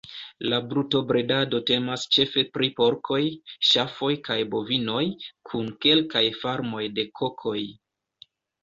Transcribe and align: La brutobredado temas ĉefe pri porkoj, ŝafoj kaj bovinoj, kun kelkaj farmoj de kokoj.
La 0.51 0.57
brutobredado 0.69 1.59
temas 1.67 2.05
ĉefe 2.15 2.45
pri 2.57 2.71
porkoj, 2.81 3.21
ŝafoj 3.73 4.11
kaj 4.31 4.41
bovinoj, 4.57 5.07
kun 5.53 5.71
kelkaj 5.87 6.27
farmoj 6.43 6.85
de 6.99 7.09
kokoj. 7.23 7.59